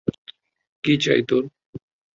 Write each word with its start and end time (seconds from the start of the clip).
কী 0.83 0.93
চাই 0.97 1.21
তোর? 1.29 1.43